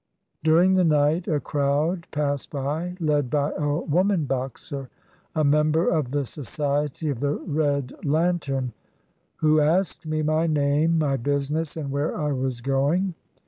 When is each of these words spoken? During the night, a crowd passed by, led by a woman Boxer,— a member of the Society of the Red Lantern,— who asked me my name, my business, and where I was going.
During 0.43 0.73
the 0.73 0.83
night, 0.83 1.27
a 1.27 1.39
crowd 1.39 2.07
passed 2.09 2.49
by, 2.49 2.97
led 2.99 3.29
by 3.29 3.51
a 3.55 3.81
woman 3.81 4.25
Boxer,— 4.25 4.89
a 5.35 5.43
member 5.43 5.87
of 5.87 6.09
the 6.09 6.25
Society 6.25 7.09
of 7.09 7.19
the 7.19 7.33
Red 7.35 7.93
Lantern,— 8.03 8.73
who 9.41 9.59
asked 9.59 10.07
me 10.07 10.23
my 10.23 10.47
name, 10.47 10.97
my 10.97 11.17
business, 11.17 11.77
and 11.77 11.91
where 11.91 12.17
I 12.19 12.31
was 12.31 12.61
going. 12.61 13.13